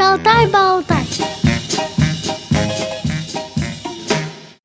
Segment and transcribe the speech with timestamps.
[0.00, 1.04] Шалтай-болтай.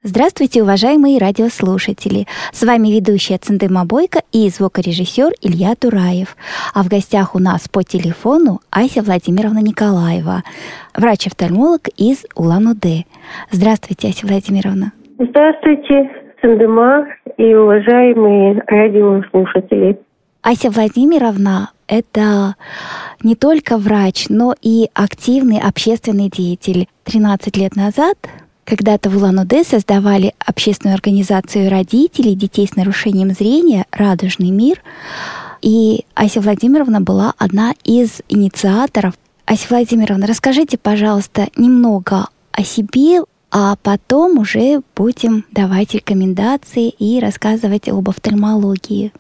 [0.02, 2.26] Здравствуйте, уважаемые радиослушатели!
[2.54, 6.38] С вами ведущая Цендыма Бойко и звукорежиссер Илья Тураев.
[6.74, 10.44] А в гостях у нас по телефону Ася Владимировна Николаева,
[10.96, 13.04] врач-офтальмолог из Улан-Удэ.
[13.52, 14.94] Здравствуйте, Ася Владимировна.
[15.20, 20.00] Здравствуйте, Цендыма и уважаемые радиослушатели.
[20.46, 22.56] Ася Владимировна– это
[23.24, 26.88] не только врач, но и активный общественный деятель.
[27.06, 28.16] 13 лет назад
[28.64, 34.84] когда-то в Улан-Удэ создавали общественную организацию родителей детей с нарушением зрения «Радужный мир»,
[35.64, 39.16] и Ася Владимировна была одна из инициаторов.
[39.48, 47.90] Ася Владимировна, расскажите, пожалуйста, немного о себе, а потом уже будем давать рекомендации и рассказывать
[47.90, 49.12] об офтальмологии.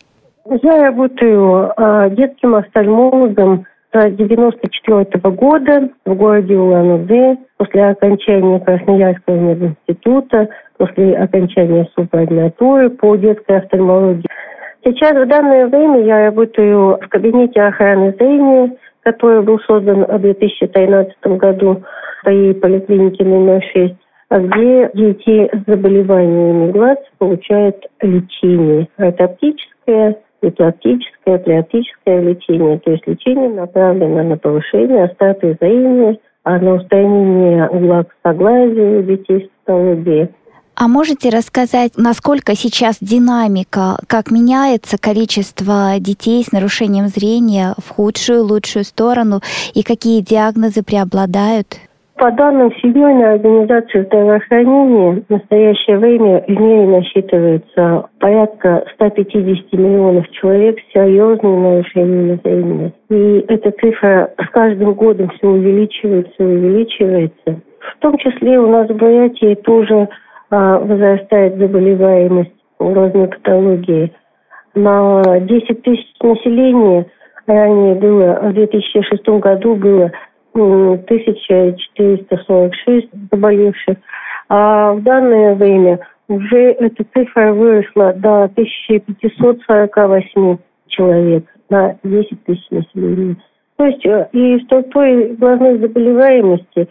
[0.48, 9.35] Я работаю э, детским офтальмологом с 94 -го года в городе Улан-Удэ после окончания Красноярского
[9.38, 14.27] мединститута, после окончания субординатуры по детской офтальмологии.
[14.84, 21.16] Сейчас в данное время я работаю в кабинете охраны зрения, который был создан в 2013
[21.40, 21.82] году
[22.21, 23.96] своей поликлинике номер 6
[24.32, 28.88] где дети с заболеваниями глаз получают лечение.
[28.98, 30.18] Это оптическое,
[30.49, 32.79] эпилептическое, плеоптическое лечение.
[32.79, 39.49] То есть лечение направлено на повышение остроты зрения, а на устранение угла согласия у детей
[39.49, 40.29] с патологией.
[40.77, 48.43] А можете рассказать, насколько сейчас динамика, как меняется количество детей с нарушением зрения в худшую,
[48.43, 49.40] лучшую сторону
[49.73, 51.77] и какие диагнозы преобладают?
[52.18, 60.77] По данным Всемирной организации здравоохранения, в настоящее время в мире насчитывается порядка 150 миллионов человек
[60.80, 62.94] с серьезными нарушениями зрения.
[63.10, 67.62] И эта цифра с каждым годом все увеличивается и увеличивается.
[67.80, 70.07] В том числе у нас в Бурятии тоже
[70.51, 74.13] а, возрастает заболеваемость разной патологии.
[74.73, 77.07] На 10 тысяч населения
[77.45, 80.12] ранее было, в 2006 году было
[80.55, 83.97] 1446 заболевших.
[84.47, 90.57] А в данное время уже эта цифра выросла до 1548
[90.88, 93.38] человек на 10 тысяч населения.
[93.77, 96.88] То есть э, и структуре глазной заболеваемости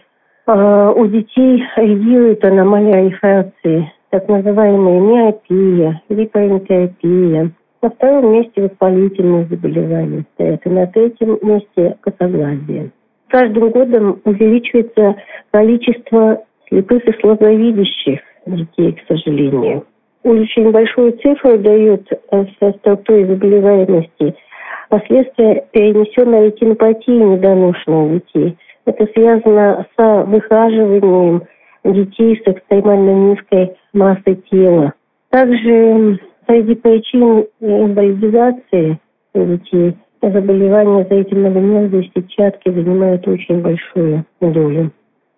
[0.47, 7.49] э, у детей реагирует аномалия рефракции, так называемая миопия, гиперэнтеропия.
[7.81, 12.91] На втором месте воспалительные заболевания стоят, и на третьем месте косоглазие
[13.29, 15.15] каждым годом увеличивается
[15.51, 19.85] количество слепых и слабовидящих детей, к сожалению.
[20.23, 24.35] Очень большую цифру дает э, со структурой заболеваемости
[24.89, 28.57] последствия перенесенной ретинопатии недоношенных детей.
[28.85, 31.43] Это связано с выхаживанием
[31.83, 34.93] детей с экстремально низкой массой тела.
[35.29, 38.99] Также среди причин инвалидизации
[39.33, 39.95] детей
[40.31, 44.91] заболевания зрительного нерва и сетчатки занимают очень большую долю.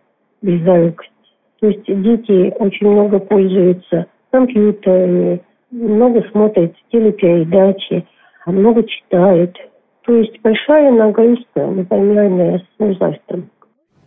[0.41, 1.11] близорукость.
[1.59, 5.41] То есть дети очень много пользуются компьютерами,
[5.71, 8.05] много смотрят телепередачи,
[8.45, 9.57] много читают.
[10.05, 13.49] То есть большая нагрузка, например, с возрастом.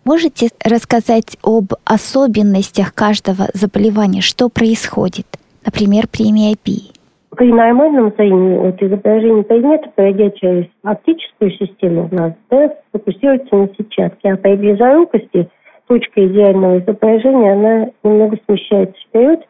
[0.04, 5.26] Можете рассказать об особенностях каждого заболевания, что происходит,
[5.66, 6.97] например, при миопии?
[7.46, 14.36] Нормальном зрении вот изображение предмета, пройдя через оптическую систему глаза, да, фокусируется на сетчатке, а
[14.36, 15.48] при близорукости
[15.86, 19.40] точка идеального изображения, она немного смещается вперед,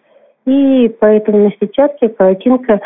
[0.47, 2.81] и поэтому на сетчатке картинка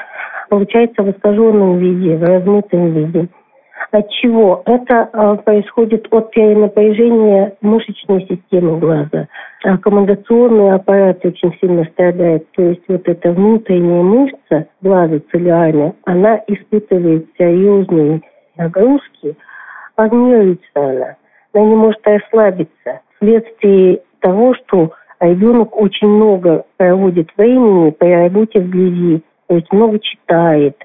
[0.48, 3.28] получается в искаженном виде, в размытом виде.
[3.92, 4.62] От чего?
[4.64, 9.28] Это э, происходит от перенапряжения мышечной системы глаза.
[9.64, 12.50] Аккомодационный аппарат очень сильно страдает.
[12.52, 18.22] То есть вот эта внутренняя мышца глаза целлюлярная, она испытывает серьезные
[18.56, 19.36] нагрузки,
[19.94, 21.16] формируется она.
[21.52, 29.22] Она не может расслабиться вследствие того, что ребенок очень много проводит времени по работе вблизи,
[29.48, 30.78] то есть много читает,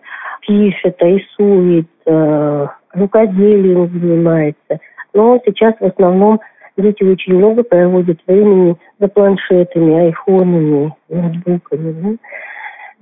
[0.45, 4.79] пишет, рисует, э, рукоделием занимается.
[5.13, 6.39] Но сейчас в основном
[6.77, 11.91] дети очень много проводят времени за планшетами, айфонами, ноутбуками.
[11.91, 12.17] Да?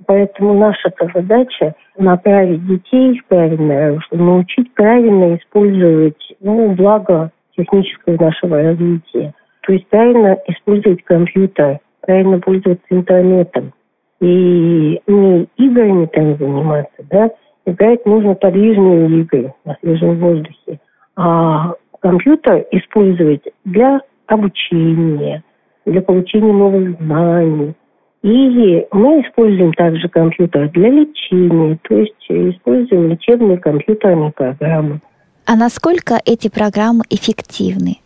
[0.06, 8.62] Поэтому наша задача направить детей в правильное русло, научить правильно использовать ну, благо технического нашего
[8.62, 9.34] развития.
[9.62, 13.72] То есть правильно использовать компьютер, правильно пользоваться интернетом.
[14.20, 17.30] И не играми там заниматься, да,
[17.66, 20.80] играть нужно подвижные игры на свежем воздухе.
[21.16, 25.42] А компьютер использовать для обучения,
[25.84, 27.74] для получения новых знаний.
[28.22, 35.00] И мы используем также компьютер для лечения, то есть используем лечебные компьютерные программы.
[35.46, 37.98] А насколько эти программы эффективны?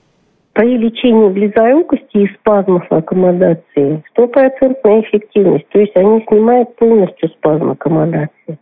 [0.53, 5.67] При лечении близорукости и спазмов аккомодации стопроцентная эффективность.
[5.69, 8.59] То есть они снимают полностью спазм аккомодации.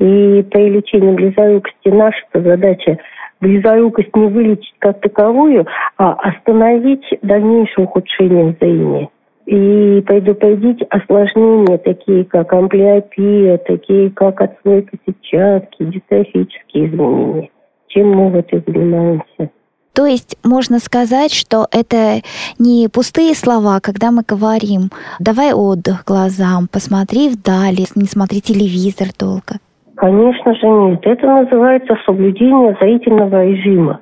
[0.00, 2.98] И при лечении близорукости наша задача
[3.40, 5.66] близорукость не вылечить как таковую,
[5.96, 9.08] а остановить дальнейшее ухудшение зрения
[9.46, 17.50] и предупредить осложнения, такие как амблиопия, такие как отслойка сетчатки, дистрофические изменения
[17.90, 19.50] чем мы вот и занимаемся.
[19.92, 22.22] То есть можно сказать, что это
[22.58, 29.58] не пустые слова, когда мы говорим «давай отдых глазам, посмотри вдали, не смотри телевизор долго».
[30.00, 31.00] Конечно же нет.
[31.02, 34.00] Это называется соблюдение зрительного режима.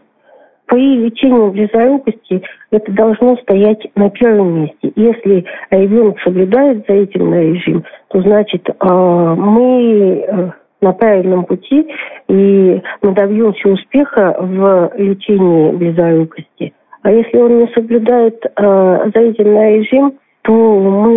[0.67, 2.41] При лечении близорукости
[2.71, 4.93] это должно стоять на первом месте.
[4.95, 10.51] Если ребенок соблюдает зрительный режим, то значит а, мы э,
[10.83, 11.89] на правильном пути,
[12.29, 16.75] и мы добьемся успеха в лечении близорукости.
[17.03, 20.15] А если он не соблюдает э, зрительный режим,
[20.49, 21.13] то мы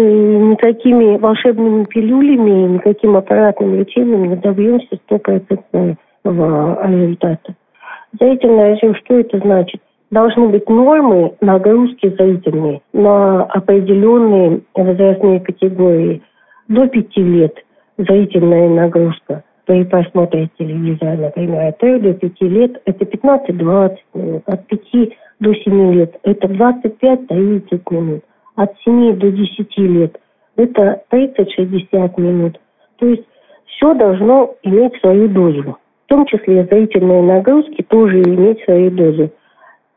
[0.52, 7.56] никакими волшебными пилюлями, никаким аппаратным лечением не добьемся стопроцентного результата.
[8.20, 9.80] Зрительный режим, что это значит?
[10.10, 16.22] Должны быть нормы нагрузки зрительные на определенные возрастные категории.
[16.68, 17.56] До пяти лет
[17.98, 24.68] зрительная нагрузка– при просмотре телевизора, например, от 3 до 5 лет это 15-20 минут, от
[24.68, 24.82] 5
[25.40, 28.24] до 7 лет это 25-30 минут,
[28.56, 30.20] от 7 до 10 лет
[30.56, 32.60] это 30-60 минут.
[32.98, 33.24] То есть
[33.66, 35.78] все должно иметь свою дозу.
[36.06, 39.32] В том числе зрительные нагрузки тоже иметь свою дозу.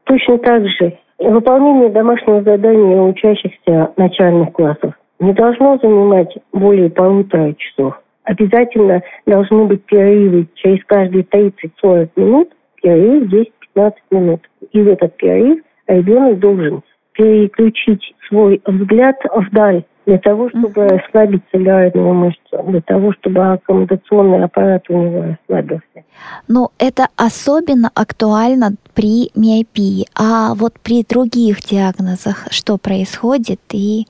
[0.04, 8.00] Точно так же выполнение домашнего задания учащихся начальных классов не должно занимать более полутора часов
[8.24, 12.50] обязательно должны быть перерывы через каждые 30-40 минут,
[12.82, 13.32] перерыв
[13.76, 14.40] 10-15 минут.
[14.72, 16.82] И в этот перерыв ребенок должен
[17.14, 21.00] переключить свой взгляд вдаль для того, чтобы uh-huh.
[21.00, 26.04] ослабить целлюлярную мышцу, для того, чтобы аккомодационный аппарат у него расслабился.
[26.46, 30.04] Но это особенно актуально при миопии.
[30.14, 34.04] А вот при других диагнозах что происходит и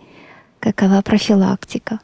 [0.58, 2.00] какова профилактика?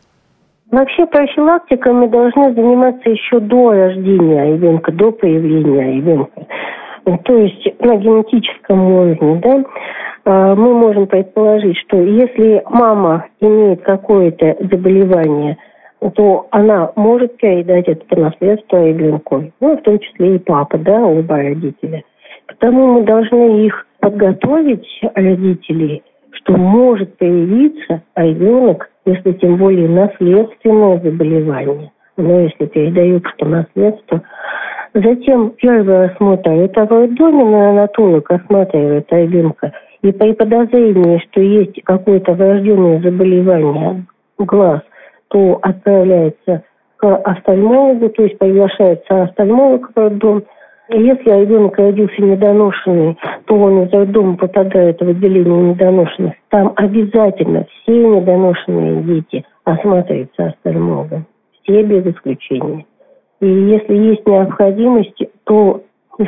[0.71, 6.47] Вообще профилактикой должны заниматься еще до рождения ребенка, до появления ребенка.
[7.19, 9.65] То есть на генетическом уровне, да,
[10.25, 15.57] а, мы можем предположить, что если мама имеет какое-то заболевание,
[16.15, 21.01] то она может передать это по наследству ребенку, ну, в том числе и папа, да,
[21.01, 22.03] оба родителя.
[22.47, 26.03] Потому мы должны их подготовить, родителей,
[26.33, 34.21] что может появиться ребенок если тем более наследственное заболевание, но если передаются по наследству.
[34.95, 36.51] Затем первый осмотр.
[36.51, 39.73] Это в роддоме анатолог осматривает ребенка.
[40.03, 44.05] И при подозрении, что есть какое-то врожденное заболевание
[44.39, 44.81] глаз,
[45.29, 46.65] то отправляется
[46.97, 50.43] к офтальмологу, то есть приглашается офтальмолог в роддом–
[50.93, 56.35] если ребенок родился недоношенный, то он из роддома попадает в отделение недоношенных.
[56.49, 61.27] Там обязательно все недоношенные дети осматриваются офтальмологом.
[61.63, 62.85] все без исключения.
[63.41, 65.83] И если есть необходимость, то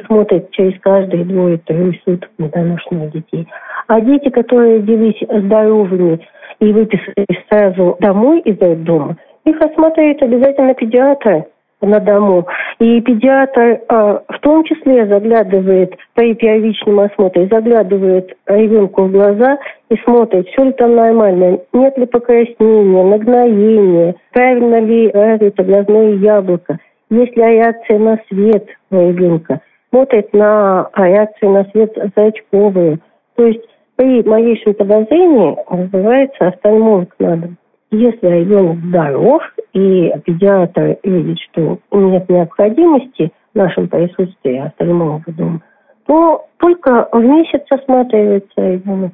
[0.06, 3.46] смотрят через каждые двое-трое суток недоношенных детей.
[3.88, 6.20] А дети, которые родились здоровыми
[6.60, 11.44] и выписались сразу домой из дома, их осматривает обязательно педиатр
[11.82, 12.46] на дому.
[12.78, 19.58] И педиатр э, в том числе заглядывает при первичном осмотре, заглядывает ребенку в глаза
[19.90, 26.78] и смотрит, все ли там нормально, нет ли покраснения, нагноения, правильно ли развито глазное яблоко,
[27.12, 33.00] есть ли на свет у ребенка, смотрит на реакцию на свет зрачковые.
[33.36, 37.56] То есть при малейшем подозрении вызывается офтальмолог на дом.
[37.90, 39.42] Если ребенок здоров
[39.74, 45.60] и педиатр видит, что нет необходимости в нашем присутствии офтальмолога дома,
[46.06, 49.12] то только в месяц осматривается ребенок.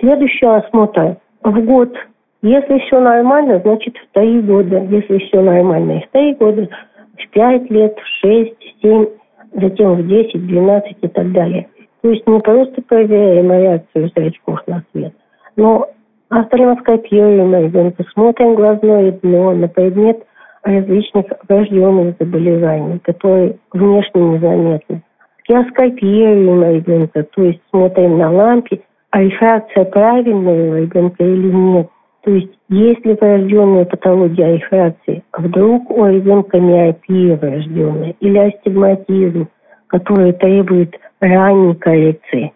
[0.00, 1.94] Следующий осмотр в год.
[2.42, 4.78] Если все нормально, значит в три года.
[4.90, 6.68] Если все нормально, и в три года,
[7.20, 9.06] в пять лет, в шесть, в семь,
[9.52, 11.68] затем в десять, двенадцать и так далее.
[12.02, 15.12] То есть не просто проверяем реакцию зрачков на свет,
[15.56, 15.88] но
[16.28, 20.24] Астроноскопируем ребенка, смотрим глазное дно на предмет
[20.64, 25.02] различных врожденных заболеваний, которые внешне незаметны.
[25.40, 28.80] Скиоскопируем ребенка, то есть смотрим на лампе,
[29.10, 31.88] а рефракция правильная у ребенка или нет.
[32.26, 39.46] То есть есть ли врожденная патология рефракции, вдруг у ребенка миопия врожденная или астигматизм,
[39.86, 42.52] который требует ранней коррекции.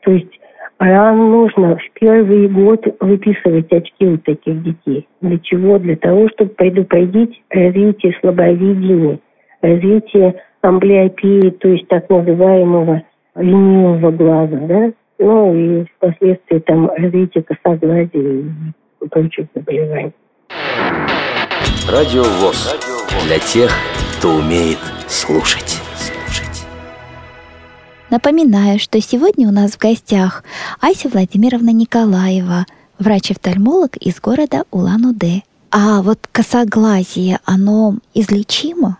[0.00, 0.40] То есть
[0.80, 5.06] Рано нужно в первый год выписывать очки у таких детей.
[5.20, 5.78] Для чего?
[5.78, 9.20] Для того, чтобы предупредить развитие слабовидения,
[9.60, 13.04] развитие амблиопии, то есть так называемого
[13.36, 14.92] ленивого глаза, да?
[15.20, 18.44] Ну и впоследствии там развитие косоглазия и
[19.08, 20.12] прочих заболеваний.
[21.88, 22.76] Радио ВОЗ.
[23.26, 23.72] Для тех,
[24.18, 24.78] кто умеет
[25.08, 25.78] слушать.
[28.10, 30.44] Напоминаю, что сегодня у нас в гостях
[30.80, 32.66] Ася Владимировна Николаева,
[32.98, 35.42] врач-офтальмолог из города Улан-Удэ.
[35.70, 38.98] А вот косоглазие, оно излечимо?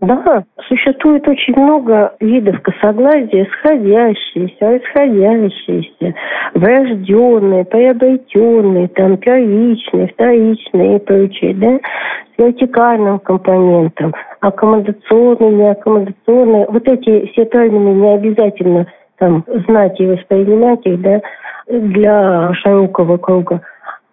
[0.00, 6.14] Да, существует очень много видов косоглазия, сходящиеся, расходящиеся,
[6.54, 16.66] врожденные, приобретенные, там первичные, вторичные и прочее, да, с вертикальным компонентом– аккомодационные, неаккомодационные.
[16.68, 18.86] Вот эти все термины не обязательно
[19.18, 21.20] там знать и воспринимать их, да,
[21.66, 23.62] для широкого круга.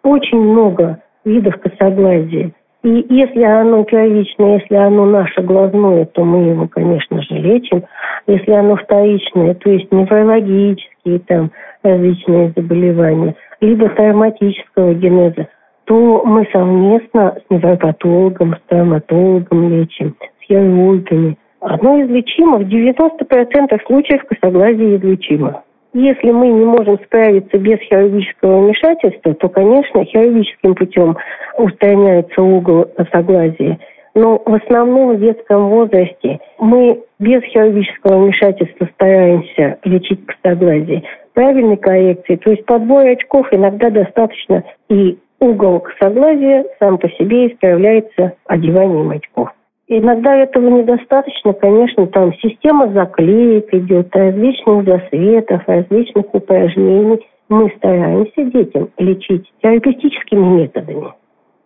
[0.04, 2.52] Очень много видов косоглазия.
[2.86, 7.84] И если оно первичное, если оно наше глазное, то мы его, конечно же, лечим.
[8.28, 11.50] Если оно вторичное, то есть неврологические там
[11.82, 15.48] различные заболевания, либо травматического генеза,
[15.86, 21.40] то мы совместно с невропатологом, с травматологом лечим, с хирургами.
[21.62, 25.64] Одно излечимо, в 90% случаев косоглазие излечимо.
[25.98, 31.16] Если мы не можем справиться без хирургического вмешательства, то, конечно, хирургическим путем
[31.58, 33.80] устраняется угол косоглазия.
[34.14, 42.36] Но в основном в детском возрасте мы без хирургического вмешательства стараемся лечить косоглазие правильной коррекции.
[42.36, 49.50] То есть подбор очков иногда достаточно и угол согласия сам по себе исправляется одеванием очков.
[49.88, 57.26] Иногда этого недостаточно, конечно, там система заклеек идет, различных засветов, различных упражнений.
[57.50, 61.14] Мы стараемся детям лечить терапевтическими методами.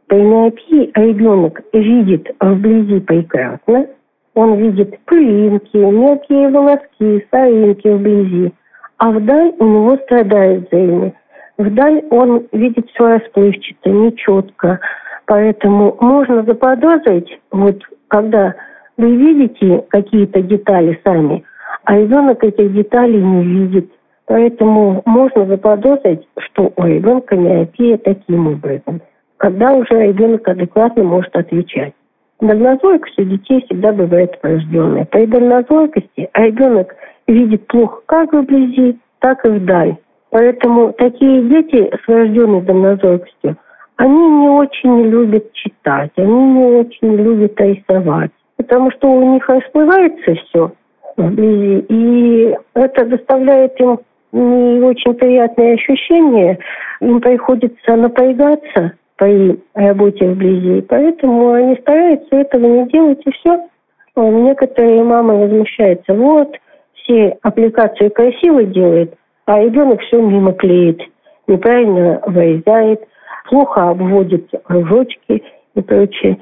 [0.07, 3.87] При миопии ребенок видит вблизи прекрасно,
[4.33, 8.51] он видит пылинки, мелкие волоски, соринки вблизи,
[8.97, 11.13] а вдаль у него страдает зрение.
[11.57, 14.79] Вдаль он видит все расплывчато, нечетко.
[15.25, 18.55] Поэтому можно заподозрить, вот когда
[18.97, 21.43] вы видите какие-то детали сами,
[21.85, 23.89] а ребенок этих деталей не видит.
[24.25, 29.01] Поэтому можно заподозрить, что у ребенка миопия таким образом,
[29.37, 31.93] когда уже ребенок адекватно может отвечать.
[32.39, 35.05] Дальнозоркость у детей всегда бывает врожденная.
[35.05, 36.95] При дальнозоркости ребенок
[37.27, 39.95] видит плохо как вблизи, так и вдаль.
[40.29, 43.57] Поэтому такие дети с врожденной дальнозоркостью,
[43.99, 50.35] они не очень любят читать, они не очень любят рисовать, потому что у них расплывается
[50.35, 50.71] все
[51.17, 53.99] вблизи, и это доставляет им
[54.31, 56.59] не очень приятные ощущения,
[57.01, 63.67] им приходится напрягаться при работе вблизи, поэтому они стараются этого не делать, и все.
[64.15, 66.55] Некоторые мамы возмущаются, вот,
[66.93, 69.13] все аппликации красиво делают,
[69.45, 71.01] а ребенок все мимо клеит,
[71.47, 73.01] неправильно вырезает,
[73.49, 75.43] плохо обводит кружочки
[75.75, 76.37] и прочее.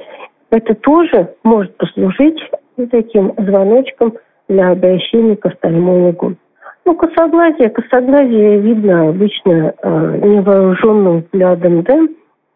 [0.52, 2.40] Это тоже может послужить
[2.92, 4.14] таким звоночком
[4.48, 6.36] для обращения к офтальмологу.
[6.86, 12.00] Ну, косоглазие, косоглазие видно обычно э, невооруженным взглядом, да,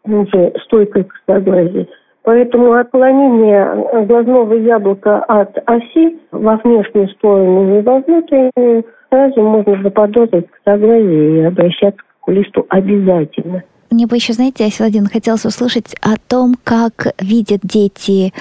[0.06, 1.88] уже стойкой косоглазие.
[2.24, 10.48] Поэтому отклонение глазного яблока от оси во внешнюю сторону и во внутреннюю сразу можно заподозрить
[10.50, 13.64] косоглазие и обращаться к окулисту обязательно.
[13.92, 18.32] Мне бы еще, знаете, Асиладин, хотелось услышать о том, как видят дети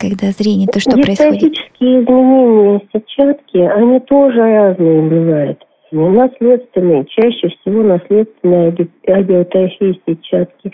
[0.00, 1.34] когда зрение, то что происходит?
[1.34, 5.64] Гистатические изменения сетчатки, они тоже разные бывают.
[5.92, 8.74] Наследственные, чаще всего наследственная
[9.06, 10.72] агиотрофия сетчатки.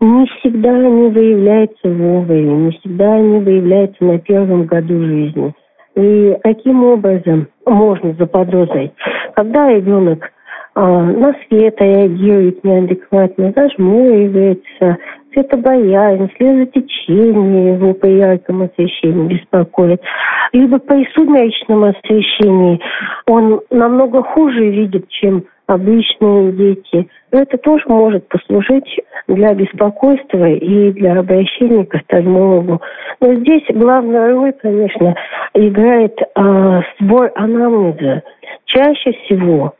[0.00, 5.52] Не всегда они выявляются вовремя, не всегда они выявляются на первом году жизни.
[5.96, 8.92] И каким образом можно заподозрить?
[9.34, 10.30] Когда ребенок
[10.80, 14.98] на свет реагирует неадекватно, зажмуривается,
[15.32, 20.00] цветобоязнь, слезотечение его по яркому освещению беспокоит.
[20.52, 22.80] Либо при сумеречном освещении
[23.26, 27.08] он намного хуже видит, чем обычные дети.
[27.30, 32.80] Это тоже может послужить для беспокойства и для обращения к офтальмологу.
[33.20, 35.14] Но здесь главную роль, конечно,
[35.54, 38.22] играет э, сбор анамнеза.
[38.66, 39.74] Чаще всего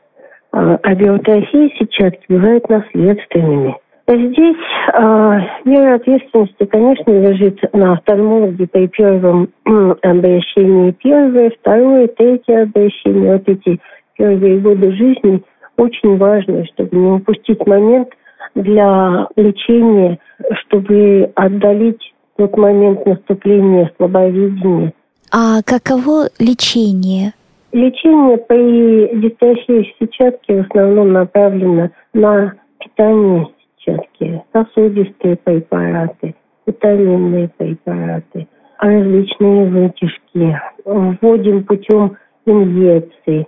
[0.55, 3.75] э, абиотрофия сетчатки бывает наследственными.
[4.07, 4.55] Здесь
[4.93, 10.91] э, мера ответственности, конечно, лежит на офтальмологе при первом обращении.
[10.91, 13.33] Первое, второе, третье обращение.
[13.33, 13.79] Вот эти
[14.15, 15.41] первые годы жизни
[15.77, 18.09] очень важно, чтобы не упустить момент
[18.53, 20.19] для лечения,
[20.61, 24.93] чтобы отдалить тот момент наступления слабовидения.
[25.31, 27.33] А каково лечение?
[27.75, 33.49] Лечение при дистрофии сетчатки в основном направлено на питание
[33.85, 38.47] клетчатки, сосудистые препараты, витаминные препараты,
[38.79, 40.57] различные вытяжки.
[40.85, 42.15] Вводим путем
[42.45, 43.45] инъекций,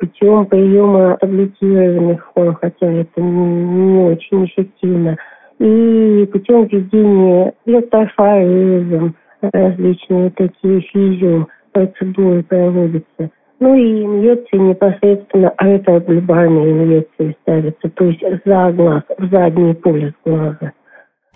[0.00, 5.16] путем приема таблетированных форм, хотя это не очень эффективно,
[5.60, 13.30] и путем введения электрофорезом, различные такие физиопроцедуры проводятся.
[13.60, 20.72] Ну и инъекции непосредственно аэроглобальные инъекции ставятся, то есть за глаз, в задний полюс глаза.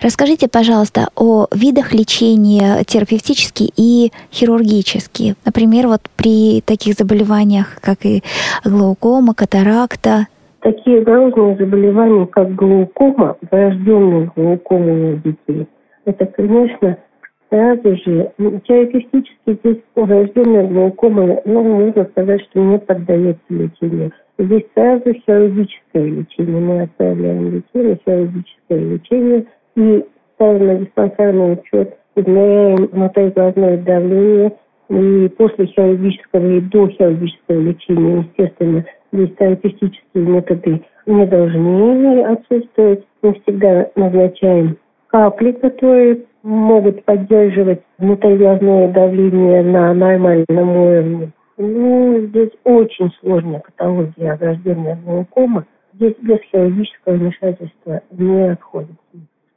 [0.00, 5.34] Расскажите, пожалуйста, о видах лечения терапевтические и хирургические.
[5.44, 8.22] Например, вот при таких заболеваниях, как и
[8.64, 10.26] глаукома, катаракта.
[10.60, 15.68] Такие грозные заболевания, как глаукома, врожденная глаукома у детей,
[16.04, 16.96] это, конечно,
[17.52, 18.32] сразу же
[18.66, 24.12] терапевтически здесь врожденная глаукома, ну, можно сказать, что не поддается лечению.
[24.38, 26.60] Здесь сразу хирургическое лечение.
[26.60, 34.52] Мы отправляем детей на хирургическое лечение и ставим на диспансерный учет, измеряем внутриглазное давление,
[34.88, 43.04] и после хирургического и до хирургического лечения, естественно, здесь терапевтические методы не должны отсутствовать.
[43.20, 51.32] Мы всегда назначаем капли, которые могут поддерживать внутривязное давление на нормальном уровне.
[51.56, 55.66] Ну, здесь очень сложная патология врожденная глаукома.
[55.94, 58.96] Здесь без хирургического вмешательства не обходится.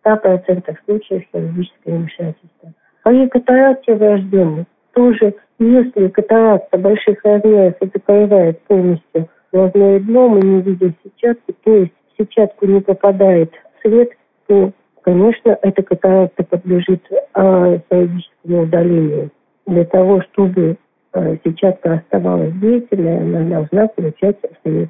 [0.03, 2.73] В 100% случаев хирургическое вмешательство.
[3.03, 10.61] При катаракте врожденной тоже, если катаракта больших размеров и закрывает полностью глазное дно, мы не
[10.61, 14.09] видим сетчатки, то есть в сетчатку не попадает свет,
[14.47, 14.71] то
[15.05, 17.01] конечно, эта катаракта подлежит
[17.33, 19.29] а, хирургическому удалению.
[19.67, 20.77] Для того, чтобы
[21.13, 24.89] а, сетчатка оставалась деятельной, она должна получать свет.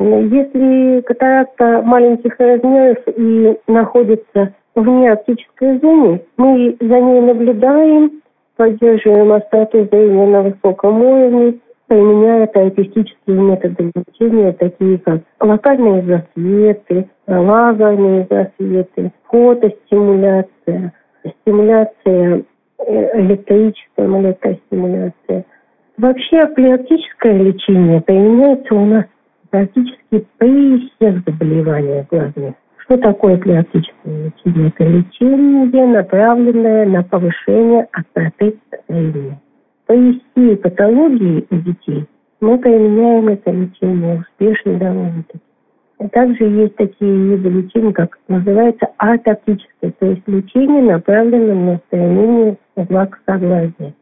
[0.00, 8.22] Если катаракта маленьких размеров и находится вне оптической зоны, мы за ней наблюдаем,
[8.56, 18.26] поддерживаем остроту зрения на высоком уровне, применяя терапевтические методы лечения, такие как локальные засветы, лазерные
[18.30, 20.92] засветы, фотостимуляция,
[21.40, 22.42] стимуляция
[22.86, 25.44] э, электрическая, электростимуляция.
[25.96, 29.04] Вообще плеоптическое лечение применяется у нас
[29.50, 32.54] практически при всех заболеваниях глазных.
[32.84, 34.68] Что такое плеоптическое лечение?
[34.68, 38.56] Это лечение, направленное на повышение остроты
[38.88, 39.38] зрения
[39.88, 42.06] повести патологии у детей,
[42.40, 45.40] мы применяем это лечение успешно довольно-таки.
[46.12, 53.06] Также есть такие виды лечения, как называется атоптическое, то есть лечение, направленное на устранение угла
[53.06, 53.94] косоглазия.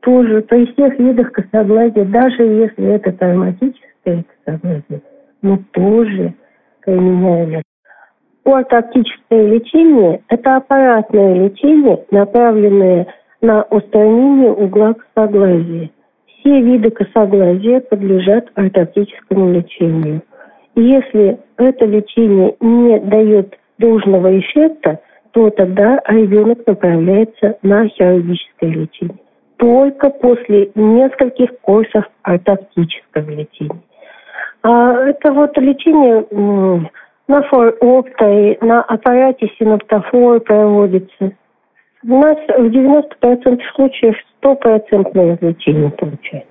[0.00, 5.02] Тоже при всех видах косоглазия, даже если это травматическое косоглазие,
[5.42, 6.34] мы тоже
[6.84, 7.62] применяем
[8.44, 13.06] Ортоптическое лечение– это аппаратное лечение, направленное
[13.42, 15.90] на устранение угла косоглазия.
[16.26, 20.22] Все виды косоглазия подлежат ортоптическому лечению.
[20.74, 25.00] Если это лечение не дает должного эффекта,
[25.32, 29.18] то тогда ребенок направляется на хирургическое лечение.
[29.56, 33.82] Только после нескольких курсов ортоптического лечения.
[34.62, 36.24] А это вот лечение
[37.28, 41.32] на фороптой, на аппарате синоптофор проводится.
[42.04, 46.48] У нас в 90% случаев стопроцентное лечение получается.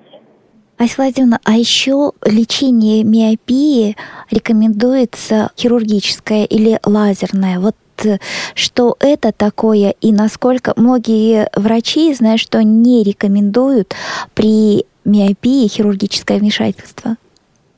[0.77, 3.95] Ася Владимировна, а еще лечение миопии
[4.31, 7.59] рекомендуется хирургическое или лазерное.
[7.59, 8.17] Вот э,
[8.55, 13.93] что это такое и насколько многие врачи знают, что не рекомендуют
[14.33, 17.17] при миопии хирургическое вмешательство?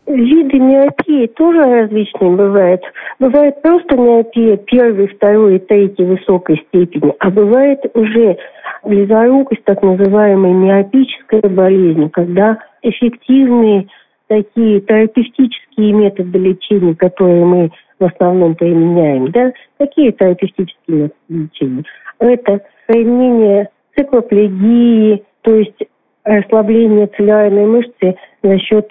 [0.05, 2.81] Виды миопии тоже различные бывают.
[3.19, 8.37] Бывает просто миопия первой, второй и третьей высокой степени, а бывает уже
[8.83, 13.87] близорукость, так называемая миопическая болезнь, когда эффективные
[14.27, 21.83] такие терапевтические методы лечения, которые мы в основном применяем, да, какие терапевтические методы лечения?
[22.19, 25.77] Это применение циклоплегии, то есть
[26.23, 28.89] расслабление целлюлярной мышцы за счет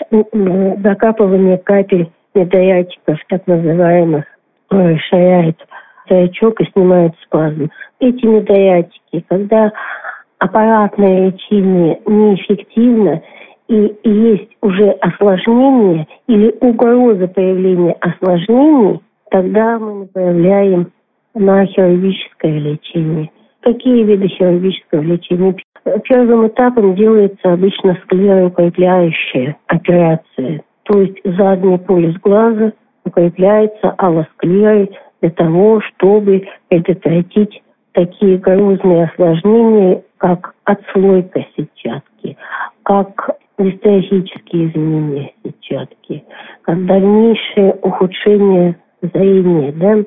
[0.82, 4.24] закапывания капель медоятиков, так называемых,
[4.70, 5.56] расширяет
[6.08, 7.70] зрачок и снимает спазм.
[8.00, 9.72] Эти медоятики, когда
[10.38, 13.22] аппаратное лечение неэффективно
[13.68, 20.92] и есть уже осложнение или угроза появления осложнений, тогда мы направляем
[21.34, 23.30] на хирургическое лечение.
[23.62, 25.54] Какие виды хирургического лечения?
[26.04, 30.62] Первым этапом делается обычно склероукрепляющая операция.
[30.84, 32.72] То есть задний полюс глаза
[33.04, 42.36] укрепляется аллосклерой для того, чтобы предотвратить такие грозные осложнения, как отслойка сетчатки,
[42.82, 46.24] как дистрофические изменения сетчатки,
[46.62, 49.72] как дальнейшее ухудшение зрения.
[49.72, 50.04] Да?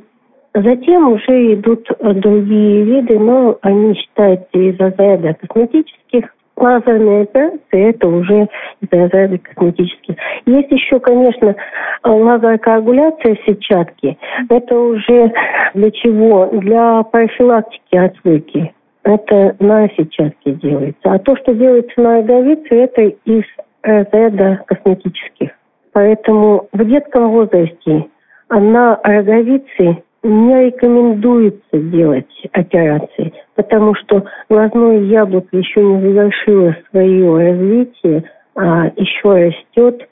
[0.56, 6.34] Затем уже идут другие виды, но они считаются из разряда косметических.
[6.56, 8.48] Лазерные операции– это уже
[8.80, 10.16] из разряда косметических.
[10.46, 11.58] Есть еще, конечно,
[12.06, 14.18] лазерокоагуляция сетчатки.
[14.48, 15.34] Это уже
[15.74, 16.46] для чего?
[16.54, 18.74] Для профилактики отслойки.
[19.04, 21.02] Это на сетчатке делается.
[21.04, 23.44] А то, что делается на роговице, это из
[23.84, 25.50] разряда косметических.
[25.92, 28.06] Поэтому в детском возрасте
[28.50, 38.24] на роговице не рекомендуется делать операции, потому что глазное яблоко еще не завершило свое развитие,
[38.56, 40.08] а еще растет,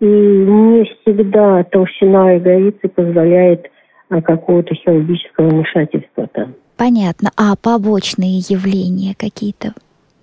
[0.00, 3.70] и не всегда толщина роговицы позволяет
[4.08, 6.54] а, какого-то хирургического вмешательства там.
[6.76, 7.30] Понятно.
[7.36, 9.72] А побочные явления какие-то?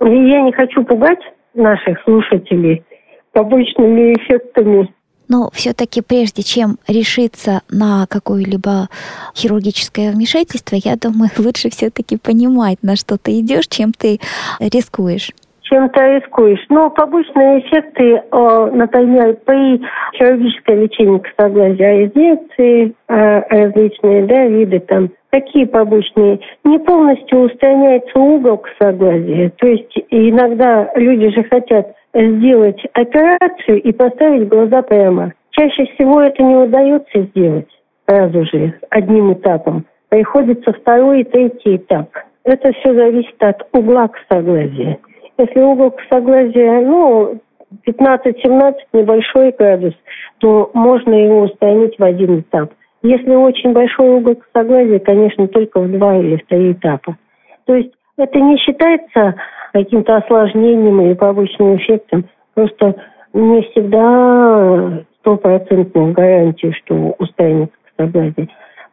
[0.01, 1.21] Я не хочу пугать
[1.53, 2.83] наших слушателей
[3.31, 4.93] побочными эффектами
[5.31, 8.89] но все-таки прежде чем решиться на какое-либо
[9.33, 14.19] хирургическое вмешательство, я думаю, лучше все-таки понимать, на что ты идешь, чем ты
[14.59, 15.31] рискуешь
[15.63, 16.59] чем ты рискуешь.
[16.67, 19.81] Но побочные эффекты, например, при
[20.17, 26.41] хирургическом лечении косоглазия, инъекции различные да, виды там, какие побочные?
[26.65, 29.49] Не полностью устраняется угол косоглазия.
[29.51, 35.33] То есть иногда люди же хотят сделать операцию и поставить глаза прямо.
[35.51, 37.67] Чаще всего это не удается сделать
[38.07, 39.85] сразу же, одним этапом.
[40.09, 42.09] Приходится второй и третий этап.
[42.43, 44.97] Это все зависит от угла косоглазия.
[45.37, 47.39] Если угол косоглазия, ну,
[47.87, 49.93] 15-17, небольшой градус,
[50.39, 52.71] то можно его устранить в один этап.
[53.03, 57.17] Если очень большой угол косоглазия, конечно, только в два или в три этапа.
[57.65, 59.35] То есть это не считается
[59.71, 62.25] каким-то осложнением или побочным эффектом.
[62.53, 62.95] Просто
[63.33, 68.49] не всегда стопроцентная гарантия, что устранится косоглазие.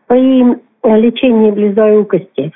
[0.06, 0.44] При
[0.84, 2.52] лечении близорукости,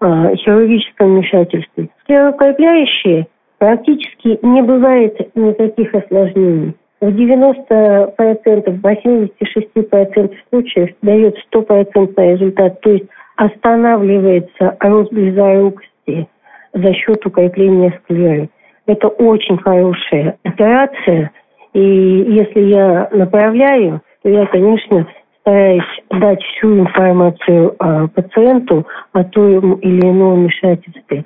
[0.00, 3.26] а, хирургическом вмешательстве, склерокрепляющие
[3.58, 6.74] практически не бывает никаких осложнений.
[7.00, 13.06] В 90%, 86% случаев дает стопроцентный результат, то есть
[13.36, 16.28] останавливается рост близорукости–
[16.72, 18.48] за счет укрепления склеры.
[18.86, 21.30] Это очень хорошая операция,
[21.72, 25.06] и если я направляю, то я, конечно,
[25.40, 31.24] стараюсь дать всю информацию а, пациенту о том или ином вмешательстве.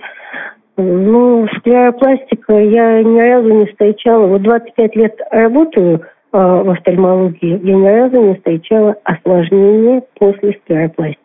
[0.76, 4.26] Ну, склеропластика я ни разу не встречала.
[4.26, 6.04] Вот 25 лет работаю
[6.34, 11.23] в офтальмологии я ни разу не встречала осложнения после склеропластики.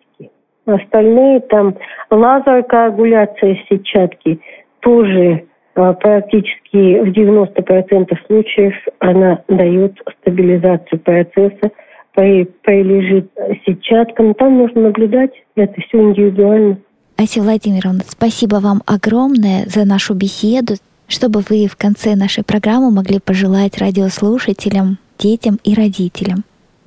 [0.76, 1.76] Остальные там
[2.12, 4.40] лазер-коагуляция сетчатки
[4.82, 11.72] тоже а, практически в 90% случаев она дает стабилизацию процесса,
[12.14, 13.32] прилежит
[13.66, 14.34] сетчаткам.
[14.34, 16.78] Там нужно наблюдать, это все индивидуально.
[17.18, 20.74] Ася Владимировна, спасибо вам огромное за нашу беседу,
[21.08, 26.44] чтобы вы в конце нашей программы могли пожелать радиослушателям, детям и родителям.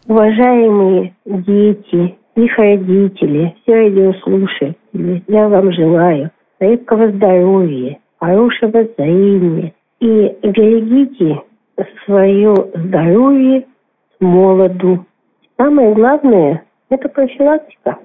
[0.07, 9.73] Уважаемые дети, их родители, все радиослушатели, я вам желаю крепкого здоровья, хорошего зрения.
[10.01, 11.43] И берегите
[12.05, 13.67] свое здоровье
[14.21, 15.05] молоду.
[15.57, 17.99] Самое главное– это профилактика.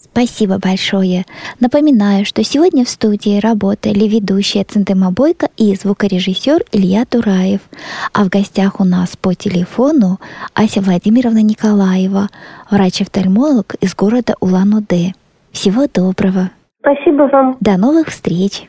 [0.00, 1.24] Спасибо большое.
[1.60, 7.60] Напоминаю, что сегодня в студии работали ведущая Центема Бойко и звукорежиссер Илья Тураев.
[8.12, 10.18] А в гостях у нас по телефону
[10.54, 12.28] Ася Владимировна Николаева,
[12.70, 15.12] врач-офтальмолог из города Улан-Удэ.
[15.52, 16.50] Всего доброго.
[16.80, 17.56] Спасибо вам.
[17.60, 18.68] До новых встреч.